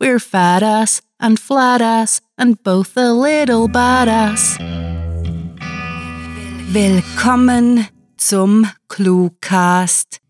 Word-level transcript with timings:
We're 0.00 0.20
fat 0.20 0.62
ass 0.62 1.02
and 1.18 1.40
flat 1.40 1.82
ass 1.82 2.20
and 2.36 2.62
both 2.62 2.96
a 2.96 3.12
little 3.12 3.66
badass. 3.66 4.56
Willkommen 6.72 7.88
zum 8.16 8.68
Cluecast. 8.88 10.20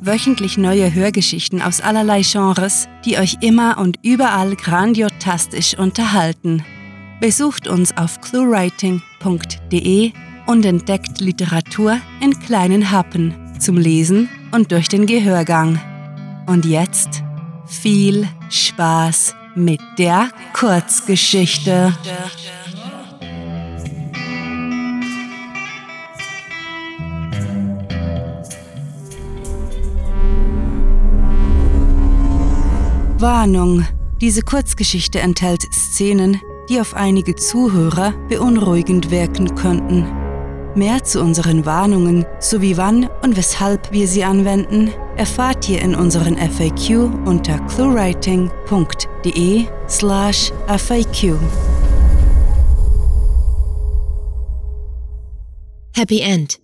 Wöchentlich 0.00 0.58
neue 0.58 0.92
Hörgeschichten 0.92 1.62
aus 1.62 1.80
allerlei 1.80 2.22
Genres, 2.22 2.88
die 3.04 3.16
euch 3.16 3.36
immer 3.42 3.78
und 3.78 4.00
überall 4.02 4.56
grandiotastisch 4.56 5.78
unterhalten. 5.78 6.64
Besucht 7.20 7.68
uns 7.68 7.96
auf 7.96 8.20
cluewriting.de 8.22 10.12
und 10.46 10.64
entdeckt 10.64 11.20
Literatur 11.20 12.00
in 12.20 12.36
kleinen 12.40 12.90
Happen 12.90 13.56
zum 13.60 13.76
Lesen 13.76 14.28
und 14.50 14.72
durch 14.72 14.88
den 14.88 15.06
Gehörgang. 15.06 15.80
Und 16.46 16.66
jetzt 16.66 17.23
viel 17.74 18.28
Spaß 18.50 19.34
mit 19.54 19.80
der 19.98 20.30
Kurzgeschichte. 20.52 21.92
Warnung. 33.18 33.86
Diese 34.20 34.42
Kurzgeschichte 34.42 35.20
enthält 35.20 35.62
Szenen, 35.72 36.40
die 36.68 36.80
auf 36.80 36.94
einige 36.94 37.34
Zuhörer 37.36 38.12
beunruhigend 38.28 39.10
wirken 39.10 39.54
könnten. 39.54 40.06
Mehr 40.74 41.04
zu 41.04 41.20
unseren 41.20 41.64
Warnungen 41.64 42.26
sowie 42.40 42.76
wann 42.76 43.08
und 43.22 43.36
weshalb 43.36 43.92
wir 43.92 44.08
sie 44.08 44.24
anwenden, 44.24 44.90
erfahrt 45.16 45.68
ihr 45.68 45.80
in 45.80 45.94
unseren 45.94 46.36
FAQ 46.36 47.08
unter 47.24 47.58
cluewriting.de 47.66 49.66
slash 49.86 50.52
FAQ. 50.66 51.38
Happy 55.96 56.20
End. 56.20 56.58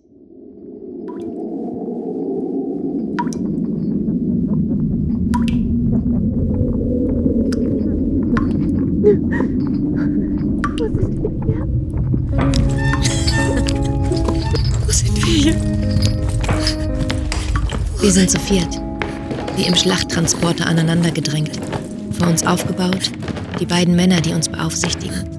Wir 18.01 18.11
sind 18.11 18.31
zu 18.31 18.39
viert, 18.39 18.81
wie 19.55 19.67
im 19.67 19.75
Schlachttransporter 19.75 20.65
aneinander 20.65 21.11
gedrängt, 21.11 21.51
vor 22.17 22.29
uns 22.29 22.43
aufgebaut, 22.43 23.11
die 23.59 23.67
beiden 23.67 23.95
Männer, 23.95 24.19
die 24.21 24.33
uns 24.33 24.49
beaufsichtigen. 24.49 25.29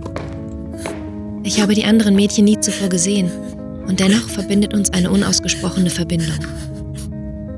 Ich 1.42 1.60
habe 1.60 1.74
die 1.74 1.84
anderen 1.84 2.14
Mädchen 2.14 2.44
nie 2.44 2.60
zuvor 2.60 2.88
gesehen 2.88 3.33
und 3.88 3.98
dennoch 3.98 4.28
verbindet 4.28 4.74
uns 4.74 4.90
eine 4.90 5.10
unausgesprochene 5.10 5.90
Verbindung. 5.90 6.38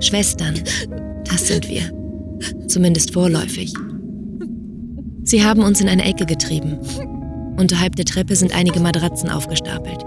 Schwestern, 0.01 0.55
das 1.31 1.49
sind 1.49 1.69
wir. 1.69 1.83
Zumindest 2.67 3.13
vorläufig. 3.13 3.75
Sie 5.23 5.45
haben 5.45 5.63
uns 5.63 5.83
in 5.83 5.89
eine 5.91 6.05
Ecke 6.05 6.25
getrieben. 6.25 6.79
Unterhalb 7.59 7.95
der 7.97 8.07
Treppe 8.07 8.37
sind 8.37 8.57
einige 8.57 8.81
Matratzen 8.81 9.29
aufgestapelt. 9.29 10.03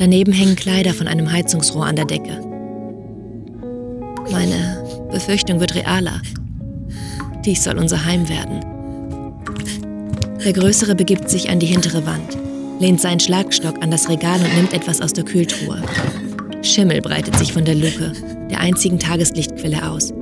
Daneben 0.00 0.32
hängen 0.32 0.56
Kleider 0.56 0.92
von 0.92 1.06
einem 1.06 1.30
Heizungsrohr 1.30 1.86
an 1.86 1.94
der 1.94 2.06
Decke. 2.06 2.53
Meine 4.30 4.82
Befürchtung 5.10 5.60
wird 5.60 5.74
realer. 5.74 6.20
Dies 7.44 7.64
soll 7.64 7.78
unser 7.78 8.04
Heim 8.04 8.28
werden. 8.28 8.60
Der 10.44 10.52
Größere 10.52 10.94
begibt 10.94 11.28
sich 11.28 11.50
an 11.50 11.58
die 11.58 11.66
hintere 11.66 12.04
Wand, 12.06 12.36
lehnt 12.80 13.00
seinen 13.00 13.20
Schlagstock 13.20 13.82
an 13.82 13.90
das 13.90 14.08
Regal 14.08 14.40
und 14.40 14.54
nimmt 14.54 14.72
etwas 14.72 15.00
aus 15.00 15.12
der 15.12 15.24
Kühltruhe. 15.24 15.82
Schimmel 16.62 17.00
breitet 17.00 17.36
sich 17.36 17.52
von 17.52 17.64
der 17.64 17.74
Luke, 17.74 18.12
der 18.50 18.60
einzigen 18.60 18.98
Tageslichtquelle 18.98 19.90
aus, 19.90 20.12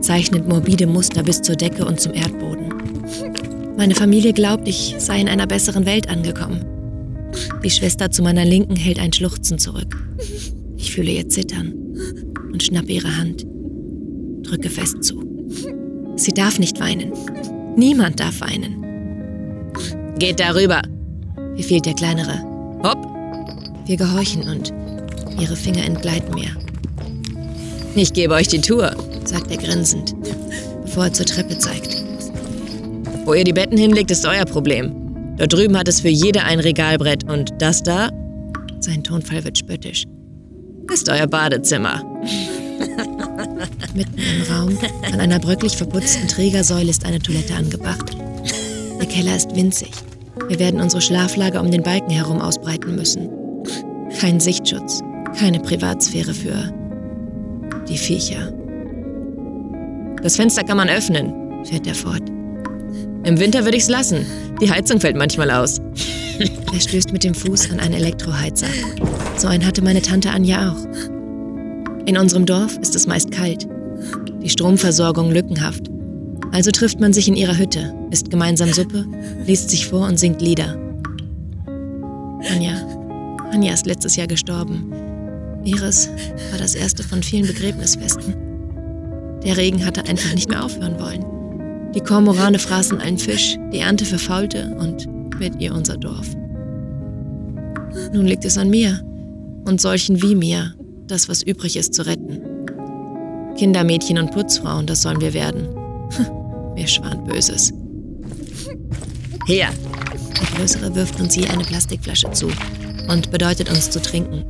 zeichnet 0.00 0.48
morbide 0.48 0.86
Muster 0.86 1.22
bis 1.22 1.42
zur 1.42 1.56
Decke 1.56 1.84
und 1.84 2.00
zum 2.00 2.14
Erdboden. 2.14 2.72
Meine 3.76 3.94
Familie 3.94 4.32
glaubt, 4.32 4.68
ich 4.68 4.94
sei 4.98 5.20
in 5.20 5.28
einer 5.28 5.46
besseren 5.46 5.86
Welt 5.86 6.08
angekommen. 6.08 6.64
Die 7.64 7.70
Schwester 7.70 8.10
zu 8.10 8.22
meiner 8.22 8.44
Linken 8.44 8.76
hält 8.76 8.98
ein 8.98 9.12
Schluchzen 9.12 9.58
zurück. 9.58 9.96
Ich 10.76 10.92
fühle 10.92 11.12
ihr 11.12 11.28
Zittern 11.28 11.89
und 12.52 12.62
schnappe 12.62 12.92
ihre 12.92 13.16
Hand. 13.16 13.46
Drücke 14.42 14.70
fest 14.70 15.02
zu. 15.02 15.22
Sie 16.16 16.32
darf 16.32 16.58
nicht 16.58 16.80
weinen. 16.80 17.12
Niemand 17.76 18.20
darf 18.20 18.40
weinen. 18.40 19.72
Geht 20.18 20.40
darüber, 20.40 20.82
befiehlt 21.56 21.86
der 21.86 21.94
Kleinere. 21.94 22.42
Hopp! 22.82 22.98
Wir 23.86 23.96
gehorchen 23.96 24.42
und 24.48 24.72
ihre 25.40 25.56
Finger 25.56 25.84
entgleiten 25.84 26.34
mir. 26.34 26.50
Ich 27.94 28.12
gebe 28.12 28.34
euch 28.34 28.48
die 28.48 28.60
Tour, 28.60 28.94
sagt 29.24 29.50
er 29.50 29.56
grinsend, 29.56 30.14
bevor 30.82 31.04
er 31.04 31.12
zur 31.12 31.26
Treppe 31.26 31.58
zeigt. 31.58 32.04
Wo 33.24 33.34
ihr 33.34 33.44
die 33.44 33.52
Betten 33.52 33.76
hinlegt, 33.76 34.10
ist 34.10 34.26
euer 34.26 34.44
Problem. 34.44 35.34
Dort 35.38 35.52
drüben 35.52 35.76
hat 35.76 35.88
es 35.88 36.00
für 36.00 36.08
jede 36.08 36.44
ein 36.44 36.60
Regalbrett 36.60 37.24
und 37.24 37.50
das 37.58 37.82
da, 37.82 38.10
sein 38.80 39.02
Tonfall 39.02 39.44
wird 39.44 39.58
spöttisch, 39.58 40.04
ist 40.88 41.08
euer 41.08 41.26
Badezimmer. 41.26 42.02
Mitten 43.94 44.18
im 44.18 44.52
Raum, 44.52 44.78
an 45.12 45.20
einer 45.20 45.38
bröcklich 45.38 45.76
verputzten 45.76 46.28
Trägersäule, 46.28 46.90
ist 46.90 47.04
eine 47.04 47.18
Toilette 47.18 47.54
angebracht. 47.54 48.16
Der 48.98 49.06
Keller 49.06 49.36
ist 49.36 49.54
winzig. 49.54 49.92
Wir 50.48 50.58
werden 50.58 50.80
unsere 50.80 51.02
Schlaflager 51.02 51.60
um 51.60 51.70
den 51.70 51.82
Balken 51.82 52.10
herum 52.10 52.40
ausbreiten 52.40 52.94
müssen. 52.94 53.28
Kein 54.18 54.40
Sichtschutz, 54.40 55.00
keine 55.38 55.60
Privatsphäre 55.60 56.34
für 56.34 56.72
die 57.88 57.98
Viecher. 57.98 58.52
Das 60.22 60.36
Fenster 60.36 60.64
kann 60.64 60.76
man 60.76 60.88
öffnen, 60.88 61.64
fährt 61.64 61.86
er 61.86 61.94
fort. 61.94 62.22
Im 63.24 63.38
Winter 63.38 63.64
würde 63.64 63.76
ich's 63.76 63.88
lassen. 63.88 64.26
Die 64.60 64.70
Heizung 64.70 65.00
fällt 65.00 65.16
manchmal 65.16 65.50
aus. 65.50 65.80
Er 66.72 66.80
stößt 66.80 67.12
mit 67.12 67.24
dem 67.24 67.34
Fuß 67.34 67.70
an 67.70 67.80
einen 67.80 67.94
Elektroheizer. 67.94 68.68
So 69.36 69.48
einen 69.48 69.66
hatte 69.66 69.82
meine 69.82 70.02
Tante 70.02 70.30
Anja 70.30 70.72
auch. 70.72 72.06
In 72.06 72.16
unserem 72.16 72.46
Dorf 72.46 72.76
ist 72.78 72.94
es 72.94 73.06
meist 73.06 73.30
kalt. 73.30 73.66
Die 74.42 74.48
Stromversorgung 74.48 75.30
lückenhaft. 75.30 75.90
Also 76.52 76.70
trifft 76.70 77.00
man 77.00 77.12
sich 77.12 77.28
in 77.28 77.36
ihrer 77.36 77.56
Hütte, 77.56 77.94
isst 78.10 78.30
gemeinsam 78.30 78.72
Suppe, 78.72 79.06
liest 79.46 79.70
sich 79.70 79.86
vor 79.86 80.06
und 80.06 80.18
singt 80.18 80.40
Lieder. 80.42 80.76
Anja. 82.50 82.74
Anja 83.52 83.72
ist 83.72 83.86
letztes 83.86 84.16
Jahr 84.16 84.26
gestorben. 84.26 84.92
Ihres 85.64 86.08
war 86.50 86.58
das 86.58 86.74
erste 86.74 87.02
von 87.02 87.22
vielen 87.22 87.46
Begräbnisfesten. 87.46 88.34
Der 89.44 89.56
Regen 89.56 89.84
hatte 89.84 90.04
einfach 90.06 90.34
nicht 90.34 90.48
mehr 90.48 90.64
aufhören 90.64 90.98
wollen. 90.98 91.24
Die 91.94 92.00
Kormorane 92.00 92.58
fraßen 92.58 93.00
allen 93.00 93.18
Fisch, 93.18 93.56
die 93.72 93.78
Ernte 93.78 94.04
verfaulte 94.04 94.76
und 94.78 95.08
mit 95.38 95.60
ihr 95.60 95.74
unser 95.74 95.96
Dorf. 95.96 96.26
Nun 98.12 98.26
liegt 98.26 98.44
es 98.44 98.58
an 98.58 98.70
mir 98.70 99.00
und 99.66 99.80
solchen 99.80 100.22
wie 100.22 100.34
mir, 100.34 100.74
das, 101.06 101.28
was 101.28 101.42
übrig 101.42 101.76
ist, 101.76 101.94
zu 101.94 102.06
retten. 102.06 102.40
Kindermädchen 103.56 104.18
und 104.18 104.30
Putzfrauen, 104.30 104.86
das 104.86 105.02
sollen 105.02 105.20
wir 105.20 105.34
werden. 105.34 105.68
Mir 106.74 106.86
schwant 106.86 107.26
Böses. 107.26 107.72
Hier! 109.46 109.66
Der 110.40 110.58
Größere 110.58 110.94
wirft 110.94 111.20
uns 111.20 111.36
je 111.36 111.46
eine 111.48 111.64
Plastikflasche 111.64 112.30
zu 112.30 112.48
und 113.08 113.30
bedeutet 113.30 113.68
uns 113.68 113.90
zu 113.90 114.00
trinken. 114.00 114.44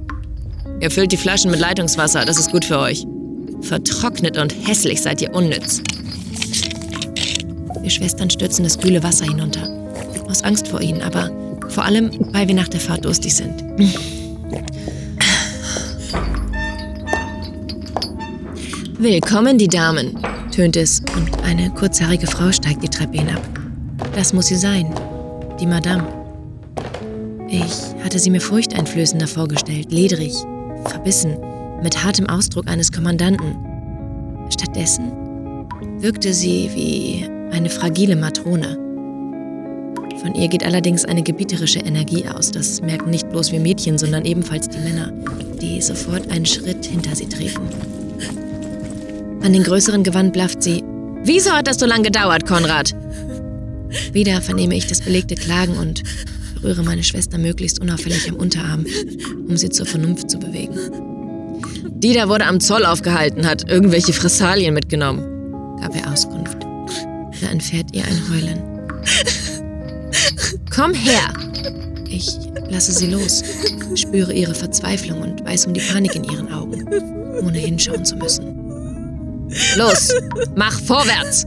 Ihr 0.80 0.90
füllt 0.90 1.12
die 1.12 1.16
Flaschen 1.16 1.50
mit 1.50 1.60
Leitungswasser, 1.60 2.24
das 2.24 2.38
ist 2.38 2.52
gut 2.52 2.64
für 2.64 2.78
euch. 2.78 3.06
Vertrocknet 3.62 4.38
und 4.38 4.54
hässlich 4.66 5.02
seid 5.02 5.20
ihr 5.22 5.34
unnütz. 5.34 5.82
Wir 7.80 7.90
Schwestern 7.90 8.30
stürzen 8.30 8.64
das 8.64 8.78
kühle 8.78 9.02
Wasser 9.02 9.24
hinunter. 9.24 9.68
Aus 10.28 10.42
Angst 10.42 10.68
vor 10.68 10.80
ihnen, 10.80 11.02
aber 11.02 11.30
vor 11.70 11.84
allem, 11.84 12.10
weil 12.32 12.48
wir 12.48 12.54
nach 12.54 12.68
der 12.68 12.80
Fahrt 12.80 13.04
durstig 13.04 13.34
sind. 13.34 13.64
Willkommen, 18.98 19.56
die 19.56 19.68
Damen, 19.68 20.18
tönt 20.50 20.76
es 20.76 21.00
und 21.16 21.42
eine 21.44 21.70
kurzhaarige 21.70 22.26
Frau 22.26 22.52
steigt 22.52 22.82
die 22.82 22.88
Treppe 22.88 23.18
hinab. 23.18 23.40
Das 24.14 24.32
muss 24.32 24.48
sie 24.48 24.56
sein, 24.56 24.92
die 25.58 25.66
Madame. 25.66 26.06
Ich 27.48 27.72
hatte 28.04 28.18
sie 28.18 28.30
mir 28.30 28.40
furchteinflößender 28.40 29.26
vorgestellt, 29.26 29.90
ledrig, 29.90 30.34
verbissen, 30.86 31.36
mit 31.82 32.04
hartem 32.04 32.28
Ausdruck 32.28 32.68
eines 32.68 32.92
Kommandanten. 32.92 33.56
Stattdessen 34.50 35.12
wirkte 35.98 36.34
sie 36.34 36.70
wie 36.74 37.28
eine 37.52 37.70
fragile 37.70 38.16
Matrone. 38.16 38.89
Von 40.20 40.34
ihr 40.34 40.48
geht 40.48 40.64
allerdings 40.64 41.04
eine 41.04 41.22
gebieterische 41.22 41.78
Energie 41.78 42.26
aus. 42.28 42.50
Das 42.50 42.82
merken 42.82 43.10
nicht 43.10 43.30
bloß 43.30 43.52
wir 43.52 43.60
Mädchen, 43.60 43.96
sondern 43.96 44.26
ebenfalls 44.26 44.68
die 44.68 44.78
Männer, 44.78 45.12
die 45.60 45.80
sofort 45.80 46.30
einen 46.30 46.44
Schritt 46.44 46.84
hinter 46.84 47.16
sie 47.16 47.26
treten. 47.26 47.62
An 49.42 49.54
den 49.54 49.62
größeren 49.62 50.02
Gewand 50.02 50.34
blafft 50.34 50.62
sie. 50.62 50.84
Wieso 51.24 51.50
hat 51.52 51.66
das 51.66 51.78
so 51.78 51.86
lange 51.86 52.04
gedauert, 52.04 52.46
Konrad? 52.46 52.94
Wieder 54.12 54.42
vernehme 54.42 54.76
ich 54.76 54.86
das 54.86 55.00
belegte 55.00 55.34
Klagen 55.34 55.78
und 55.78 56.02
berühre 56.60 56.82
meine 56.82 57.02
Schwester 57.02 57.38
möglichst 57.38 57.80
unauffällig 57.80 58.28
am 58.28 58.36
Unterarm, 58.36 58.84
um 59.48 59.56
sie 59.56 59.70
zur 59.70 59.86
Vernunft 59.86 60.30
zu 60.30 60.38
bewegen. 60.38 60.78
Dieter 61.88 62.28
wurde 62.28 62.46
am 62.46 62.60
Zoll 62.60 62.84
aufgehalten, 62.84 63.46
hat 63.46 63.70
irgendwelche 63.70 64.12
Fressalien 64.12 64.74
mitgenommen, 64.74 65.22
gab 65.80 65.96
er 65.96 66.12
Auskunft. 66.12 66.58
Da 67.40 67.48
entfährt 67.50 67.94
ihr 67.94 68.04
ein 68.04 68.22
Heulen. 68.30 68.69
Komm 70.80 70.94
her! 70.94 71.30
Ich 72.08 72.38
lasse 72.70 72.92
sie 72.92 73.08
los, 73.08 73.44
spüre 73.96 74.32
ihre 74.32 74.54
Verzweiflung 74.54 75.20
und 75.20 75.44
weiß 75.44 75.66
um 75.66 75.74
die 75.74 75.80
Panik 75.80 76.14
in 76.14 76.24
ihren 76.24 76.50
Augen, 76.50 76.88
ohne 77.42 77.58
hinschauen 77.58 78.02
zu 78.02 78.16
müssen. 78.16 79.50
Los, 79.76 80.14
mach 80.56 80.80
vorwärts! 80.80 81.46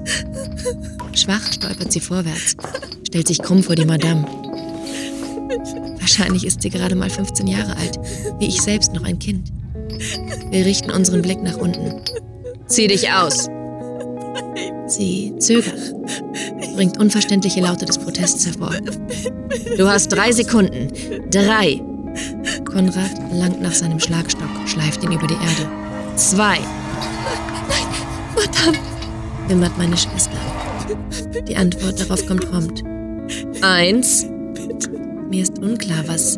Schwach 1.15 1.51
stolpert 1.51 1.91
sie 1.91 1.99
vorwärts, 1.99 2.55
stellt 3.07 3.27
sich 3.27 3.39
krumm 3.39 3.63
vor 3.63 3.75
die 3.75 3.85
Madame. 3.85 4.23
Wahrscheinlich 5.99 6.45
ist 6.45 6.61
sie 6.61 6.69
gerade 6.69 6.93
mal 6.93 7.09
15 7.09 7.47
Jahre 7.47 7.75
alt, 7.77 7.99
wie 8.37 8.49
ich 8.49 8.61
selbst 8.61 8.93
noch 8.93 9.03
ein 9.03 9.17
Kind. 9.17 9.51
Wir 10.51 10.63
richten 10.63 10.91
unseren 10.91 11.23
Blick 11.23 11.41
nach 11.41 11.57
unten. 11.57 12.03
Zieh 12.67 12.85
dich 12.85 13.11
aus! 13.11 13.49
Sie 14.87 15.33
zögert, 15.39 15.93
bringt 16.75 16.99
unverständliche 16.99 17.61
Laute 17.61 17.85
des 17.85 17.97
Protests 17.97 18.45
hervor. 18.45 18.71
Du 19.77 19.87
hast 19.87 20.09
drei 20.09 20.31
Sekunden. 20.31 20.89
Drei. 21.31 21.81
Konrad 22.65 23.11
langt 23.31 23.61
nach 23.61 23.73
seinem 23.73 23.99
Schlagstock, 23.99 24.49
schleift 24.65 25.03
ihn 25.03 25.11
über 25.11 25.27
die 25.27 25.33
Erde. 25.33 25.69
Zwei. 26.15 26.59
Nein, 27.69 27.87
Madame, 28.35 28.77
wimmert 29.47 29.77
meine 29.77 29.97
Schwester. 29.97 30.37
Die 31.47 31.55
Antwort 31.55 31.99
darauf 31.99 32.25
kommt 32.25 32.49
prompt. 32.49 32.83
Eins. 33.61 34.25
Mir 35.29 35.43
ist 35.43 35.57
unklar, 35.59 36.03
was, 36.07 36.37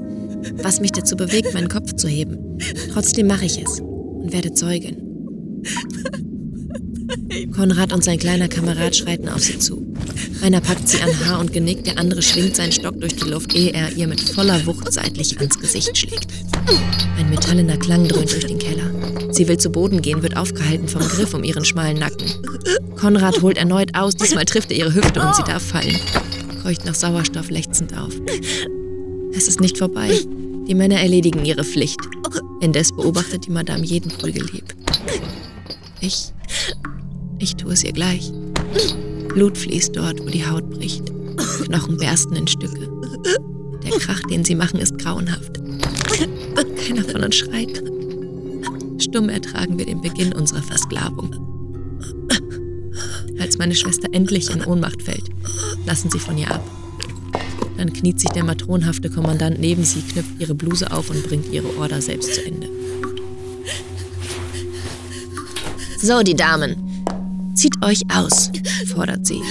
was 0.62 0.80
mich 0.80 0.92
dazu 0.92 1.18
bewegt, 1.18 1.54
meinen 1.54 1.68
Kopf 1.68 1.94
zu 1.94 2.08
heben. 2.08 2.58
Trotzdem 2.94 3.28
mache 3.28 3.46
ich 3.46 3.62
es 3.62 3.82
und 3.82 4.32
werde 4.32 4.54
Zeugin. 4.54 5.02
Konrad 7.56 7.94
und 7.94 8.04
sein 8.04 8.20
kleiner 8.20 8.48
Kamerad 8.48 8.96
schreiten 8.96 9.30
auf 9.30 9.42
sie 9.42 9.60
zu. 9.60 9.86
Einer 10.42 10.62
packt 10.62 10.88
sie 10.88 11.02
an 11.02 11.10
Haar 11.26 11.40
und 11.40 11.54
Genick, 11.54 11.84
der 11.84 11.98
andere 11.98 12.22
schwingt 12.22 12.56
seinen 12.56 12.72
Stock 12.72 13.00
durch 13.00 13.16
die 13.16 13.30
Luft, 13.30 13.54
ehe 13.56 13.72
er 13.74 13.92
ihr 13.94 14.08
mit 14.08 14.20
voller 14.22 14.66
Wucht 14.66 14.92
seitlich 14.92 15.38
ans 15.40 15.60
Gesicht 15.60 15.98
schlägt. 15.98 16.28
Ein 17.18 17.30
metallener 17.30 17.78
Klang 17.78 18.08
dröhnt 18.08 18.32
durch 18.32 18.46
den 18.46 18.60
Keller. 18.60 18.92
Sie 19.32 19.48
will 19.48 19.58
zu 19.58 19.70
Boden 19.70 20.02
gehen, 20.02 20.22
wird 20.24 20.38
aufgehalten 20.38 20.88
vom 20.88 21.02
Griff 21.02 21.34
um 21.34 21.44
ihren 21.44 21.66
schmalen 21.66 22.00
Nacken. 22.00 22.32
Konrad 22.96 23.42
holt 23.42 23.58
erneut 23.58 23.96
aus, 23.96 24.16
diesmal 24.16 24.46
trifft 24.46 24.72
er 24.72 24.78
ihre 24.78 24.94
Hüfte 24.94 25.22
und 25.22 25.36
sie 25.36 25.44
darf 25.44 25.64
fallen. 25.64 26.00
Keucht 26.64 26.86
nach 26.86 26.96
Sauerstoff 26.96 27.50
lechzend 27.50 27.98
auf. 27.98 28.14
Es 29.36 29.48
ist 29.48 29.60
nicht 29.60 29.78
vorbei. 29.78 30.10
Die 30.68 30.74
Männer 30.74 31.00
erledigen 31.00 31.46
ihre 31.46 31.64
Pflicht. 31.64 32.00
Indes 32.62 32.92
beobachtet 32.92 33.46
die 33.46 33.52
Madame 33.52 33.84
jeden 33.84 34.12
Prügelhieb. 34.12 34.74
Ich. 36.02 36.32
Ich 37.40 37.56
tue 37.56 37.74
es 37.74 37.84
ihr 37.84 37.94
gleich. 37.94 38.32
Blut 39.30 39.58
fließt 39.58 39.96
dort, 39.96 40.20
wo 40.22 40.30
die 40.30 40.46
Haut 40.46 40.70
bricht. 40.70 41.04
Knochen 41.66 41.98
bersten 41.98 42.36
in 42.36 42.48
Stücke. 42.48 42.90
Der 43.84 44.00
Krach, 44.00 44.22
den 44.30 44.44
sie 44.44 44.56
machen, 44.56 44.80
ist 44.80 44.98
grauenhaft. 44.98 45.62
Keiner 46.88 47.04
von 47.04 47.24
uns 47.24 47.36
schreit. 47.36 47.84
Stumm 49.00 49.30
ertragen 49.30 49.78
wir 49.78 49.86
den 49.86 50.02
Beginn 50.02 50.34
unserer 50.34 50.64
Versklavung. 50.64 51.36
Als 53.40 53.58
meine 53.58 53.76
Schwester 53.76 54.08
endlich 54.12 54.50
in 54.50 54.64
Ohnmacht 54.64 55.02
fällt, 55.02 55.30
lassen 55.86 56.10
sie 56.10 56.20
von 56.20 56.38
ihr 56.38 56.50
ab. 56.50 56.66
Dann 57.78 57.92
kniet 57.92 58.20
sich 58.20 58.30
der 58.32 58.46
matronhafte 58.46 59.10
Kommandant 59.10 59.60
neben 59.60 59.84
sie, 59.84 60.02
knüpft 60.02 60.40
ihre 60.40 60.56
Bluse 60.56 60.92
auf 60.92 61.10
und 61.10 61.24
bringt 61.28 61.52
ihre 61.52 61.78
Order 61.78 62.02
selbst 62.02 62.34
zu 62.34 62.46
Ende. 62.46 62.70
So, 65.98 66.22
die 66.24 66.36
Damen. 66.36 66.85
Zieht 67.66 67.84
euch 67.84 68.04
aus, 68.16 68.52
fordert 68.94 69.26
sie. 69.26 69.42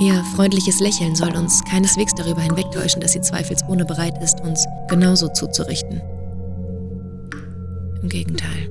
Ihr 0.00 0.22
freundliches 0.36 0.78
Lächeln 0.78 1.16
soll 1.16 1.36
uns 1.36 1.64
keineswegs 1.64 2.14
darüber 2.14 2.40
hinwegtäuschen, 2.40 3.00
dass 3.00 3.14
sie 3.14 3.20
zweifelsohne 3.20 3.84
bereit 3.84 4.22
ist, 4.22 4.40
uns 4.42 4.64
genauso 4.88 5.26
zuzurichten. 5.26 6.00
Im 8.00 8.08
Gegenteil. 8.08 8.70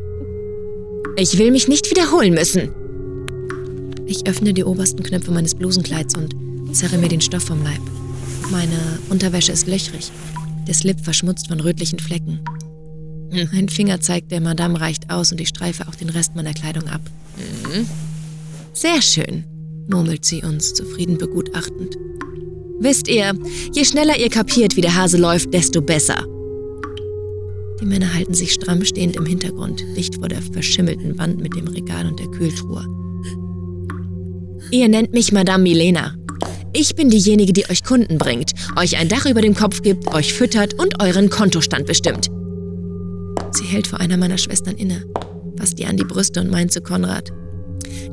Ich 1.17 1.37
will 1.37 1.51
mich 1.51 1.67
nicht 1.67 1.91
wiederholen 1.91 2.35
müssen. 2.35 2.69
Ich 4.05 4.25
öffne 4.29 4.53
die 4.53 4.63
obersten 4.63 5.03
Knöpfe 5.03 5.31
meines 5.31 5.55
Blusenkleids 5.55 6.15
und 6.15 6.33
zerre 6.71 6.97
mir 6.97 7.09
den 7.09 7.19
Stoff 7.19 7.43
vom 7.43 7.61
Leib. 7.65 7.81
Meine 8.49 8.79
Unterwäsche 9.09 9.51
ist 9.51 9.67
löchrig, 9.67 10.09
der 10.69 10.73
Slip 10.73 11.01
verschmutzt 11.01 11.49
von 11.49 11.59
rötlichen 11.59 11.99
Flecken. 11.99 12.39
Ein 13.51 13.67
Fingerzeig 13.67 14.29
der 14.29 14.39
Madame 14.39 14.79
reicht 14.79 15.09
aus 15.09 15.33
und 15.33 15.41
ich 15.41 15.49
streife 15.49 15.85
auch 15.85 15.95
den 15.95 16.07
Rest 16.07 16.33
meiner 16.33 16.53
Kleidung 16.53 16.87
ab. 16.87 17.01
Mhm. 17.35 17.85
Sehr 18.75 19.01
schön, 19.01 19.45
murmelt 19.89 20.25
sie 20.25 20.43
uns 20.43 20.73
zufrieden 20.73 21.17
begutachtend. 21.17 21.95
Wisst 22.81 23.07
ihr, 23.07 23.31
je 23.71 23.85
schneller 23.85 24.19
ihr 24.19 24.29
kapiert, 24.29 24.75
wie 24.75 24.81
der 24.81 24.95
Hase 24.95 25.17
läuft, 25.17 25.53
desto 25.53 25.81
besser. 25.81 26.21
Die 27.79 27.85
Männer 27.85 28.13
halten 28.13 28.33
sich 28.33 28.51
stramm 28.51 28.83
stehend 28.83 29.15
im 29.15 29.25
Hintergrund, 29.25 29.81
dicht 29.95 30.15
vor 30.15 30.27
der 30.27 30.41
verschimmelten 30.41 31.17
Wand 31.17 31.39
mit 31.39 31.55
dem 31.55 31.69
Regal 31.69 32.05
und 32.05 32.19
der 32.19 32.27
Kühltruhe. 32.27 32.85
Ihr 34.71 34.89
nennt 34.89 35.13
mich 35.13 35.31
Madame 35.31 35.63
Milena. 35.63 36.13
Ich 36.73 36.95
bin 36.95 37.09
diejenige, 37.09 37.53
die 37.53 37.69
euch 37.69 37.85
Kunden 37.85 38.17
bringt, 38.17 38.51
euch 38.75 38.97
ein 38.97 39.07
Dach 39.07 39.25
über 39.25 39.41
dem 39.41 39.55
Kopf 39.55 39.83
gibt, 39.83 40.13
euch 40.13 40.33
füttert 40.33 40.73
und 40.73 41.01
euren 41.01 41.29
Kontostand 41.29 41.85
bestimmt. 41.85 42.29
Sie 43.51 43.63
hält 43.63 43.87
vor 43.87 44.01
einer 44.01 44.17
meiner 44.17 44.37
Schwestern 44.37 44.75
inne, 44.75 45.05
fasst 45.57 45.79
ihr 45.79 45.87
an 45.87 45.95
die 45.95 46.03
Brüste 46.03 46.41
und 46.41 46.51
meint 46.51 46.73
zu 46.73 46.81
Konrad. 46.81 47.31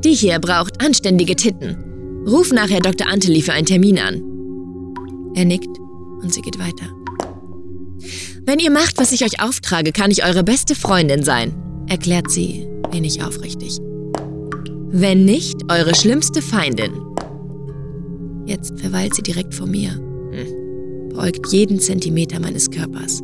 Die 0.04 0.14
hier 0.14 0.38
braucht 0.38 0.84
anständige 0.84 1.36
Titten. 1.36 2.24
Ruf 2.26 2.52
nachher 2.52 2.80
Dr. 2.80 3.08
Anteli 3.08 3.42
für 3.42 3.52
einen 3.52 3.66
Termin 3.66 3.98
an. 3.98 4.22
Er 5.34 5.44
nickt 5.44 5.78
und 6.22 6.32
sie 6.32 6.42
geht 6.42 6.58
weiter. 6.58 6.90
Wenn 8.44 8.58
ihr 8.58 8.70
macht, 8.70 8.98
was 8.98 9.12
ich 9.12 9.24
euch 9.24 9.40
auftrage, 9.42 9.92
kann 9.92 10.10
ich 10.10 10.24
eure 10.24 10.42
beste 10.42 10.74
Freundin 10.74 11.22
sein, 11.22 11.52
erklärt 11.88 12.30
sie 12.30 12.66
wenig 12.90 13.22
aufrichtig. 13.22 13.78
Wenn 14.90 15.24
nicht, 15.24 15.70
eure 15.70 15.94
schlimmste 15.94 16.42
Feindin. 16.42 16.92
Jetzt 18.46 18.78
verweilt 18.80 19.14
sie 19.14 19.22
direkt 19.22 19.54
vor 19.54 19.66
mir, 19.66 19.98
beugt 21.14 21.52
jeden 21.52 21.78
Zentimeter 21.78 22.40
meines 22.40 22.70
Körpers. 22.70 23.22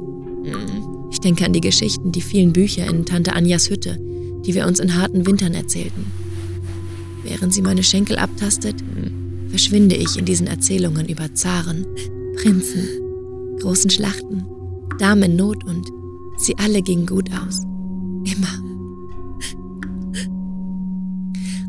Ich 1.11 1.21
denke 1.21 1.45
an 1.45 1.53
die 1.53 1.61
Geschichten, 1.61 2.13
die 2.13 2.21
vielen 2.21 2.53
Bücher 2.53 2.87
in 2.87 3.05
Tante 3.05 3.33
Anjas 3.33 3.71
Hütte, 3.71 3.99
die 4.47 4.55
wir 4.55 4.67
uns 4.67 4.79
in 4.79 4.95
harten 4.95 5.27
Wintern 5.27 5.55
erzählten. 5.55 6.07
Während 7.25 7.53
sie 7.53 7.63
meine 7.63 7.83
Schenkel 7.83 8.19
abtastet, 8.19 8.77
verschwinde 9.51 9.97
ich 9.97 10.17
in 10.17 10.25
diesen 10.25 10.47
Erzählungen 10.47 11.09
über 11.09 11.35
Zaren, 11.35 11.87
Prinzen, 12.37 12.89
großen 13.61 13.91
Schlachten, 13.91 14.47
Damen 14.99 15.23
in 15.23 15.37
Not 15.37 15.65
und 15.65 15.87
sie 16.37 16.57
alle 16.59 16.83
gingen 16.83 17.07
gut 17.07 17.31
aus. 17.33 17.63
Immer. 18.25 18.69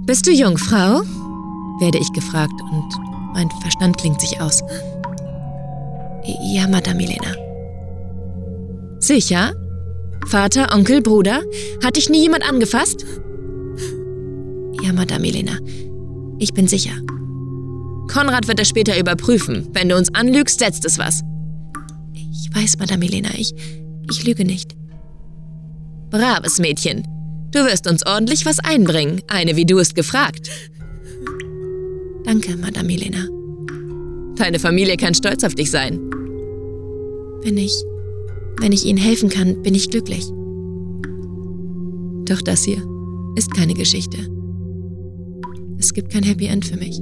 Bist 0.05 0.25
du 0.27 0.31
Jungfrau? 0.31 1.01
werde 1.79 1.97
ich 1.97 2.11
gefragt 2.11 2.59
und 2.71 2.93
mein 3.33 3.49
Verstand 3.61 3.97
klingt 3.97 4.19
sich 4.19 4.41
aus. 4.41 4.61
Ja, 6.53 6.67
Madame 6.67 6.97
Milena. 6.97 7.35
Sicher? 8.99 9.53
Vater, 10.27 10.75
Onkel, 10.75 11.01
Bruder? 11.01 11.41
Hat 11.83 11.95
dich 11.95 12.09
nie 12.09 12.21
jemand 12.21 12.47
angefasst? 12.47 13.05
Ja, 14.81 14.93
Madame 14.93 15.21
Milena. 15.21 15.57
Ich 16.39 16.53
bin 16.53 16.67
sicher. 16.67 16.93
Konrad 18.07 18.47
wird 18.47 18.59
das 18.59 18.69
später 18.69 18.97
überprüfen. 18.97 19.67
Wenn 19.73 19.89
du 19.89 19.97
uns 19.97 20.13
anlügst, 20.15 20.59
setzt 20.59 20.85
es 20.85 20.97
was. 20.97 21.21
Ich 22.13 22.49
weiß, 22.53 22.77
Madame 22.79 22.99
Milena, 22.99 23.29
ich, 23.37 23.53
ich 24.09 24.25
lüge 24.25 24.45
nicht. 24.45 24.75
Braves 26.09 26.59
Mädchen. 26.59 27.03
Du 27.51 27.59
wirst 27.59 27.87
uns 27.87 28.05
ordentlich 28.05 28.45
was 28.45 28.59
einbringen. 28.59 29.21
Eine 29.27 29.55
wie 29.55 29.65
du 29.65 29.77
ist 29.77 29.95
gefragt. 29.95 30.49
Danke, 32.23 32.55
Madame 32.57 32.87
Milena. 32.87 33.27
Deine 34.35 34.59
Familie 34.59 34.97
kann 34.97 35.13
stolz 35.13 35.43
auf 35.43 35.55
dich 35.55 35.69
sein. 35.69 35.99
Wenn 37.43 37.57
ich, 37.57 37.73
wenn 38.59 38.71
ich 38.71 38.85
Ihnen 38.85 38.97
helfen 38.97 39.29
kann, 39.29 39.61
bin 39.61 39.75
ich 39.75 39.89
glücklich. 39.89 40.25
Doch 42.25 42.41
das 42.41 42.63
hier 42.63 42.81
ist 43.35 43.53
keine 43.53 43.73
Geschichte. 43.73 44.38
Es 45.79 45.93
gibt 45.93 46.11
kein 46.11 46.23
Happy 46.23 46.47
End 46.47 46.65
für 46.65 46.75
mich. 46.75 46.99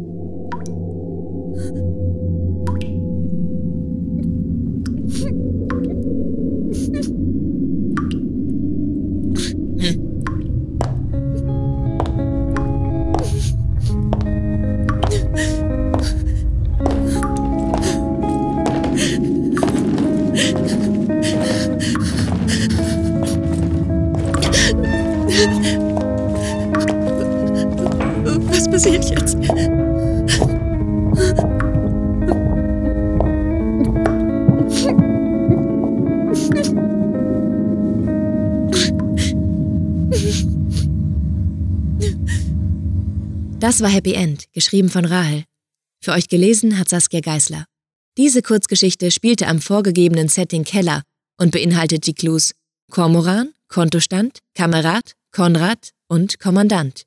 Das 28.87 29.03
war 43.81 43.89
Happy 43.89 44.13
End, 44.13 44.45
geschrieben 44.53 44.89
von 44.89 45.03
Rahel. 45.03 45.43
Für 46.01 46.13
euch 46.13 46.29
gelesen 46.29 46.79
hat 46.79 46.87
Saskia 46.87 47.19
Geisler. 47.19 47.65
Diese 48.17 48.41
Kurzgeschichte 48.41 49.11
spielte 49.11 49.47
am 49.47 49.59
vorgegebenen 49.59 50.29
Setting 50.29 50.63
Keller 50.63 51.03
und 51.37 51.51
beinhaltet 51.51 52.07
die 52.07 52.13
Clues 52.13 52.53
Kormoran, 52.89 53.51
Kontostand, 53.67 54.39
Kamerad, 54.55 55.11
Konrad 55.33 55.91
und 56.07 56.39
Kommandant. 56.39 57.06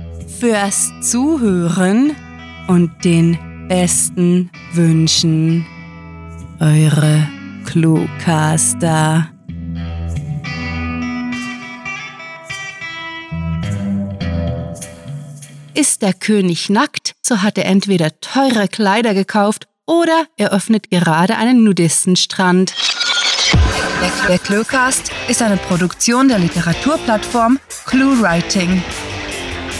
fürs 0.41 0.91
Zuhören 1.01 2.15
und 2.67 3.05
den 3.05 3.37
besten 3.67 4.49
Wünschen. 4.73 5.67
Eure 6.59 7.27
Cluecaster. 7.63 9.29
Ist 15.75 16.01
der 16.01 16.13
König 16.13 16.71
nackt, 16.71 17.13
so 17.21 17.43
hat 17.43 17.59
er 17.59 17.65
entweder 17.65 18.19
teure 18.19 18.67
Kleider 18.67 19.13
gekauft 19.13 19.67
oder 19.85 20.25
er 20.37 20.51
öffnet 20.51 20.89
gerade 20.89 21.37
einen 21.37 21.63
Nudistenstrand. 21.63 22.73
Der 24.27 24.39
Cluecast 24.39 25.11
ist 25.27 25.43
eine 25.43 25.57
Produktion 25.57 26.29
der 26.29 26.39
Literaturplattform 26.39 27.59
ClueWriting. 27.85 28.81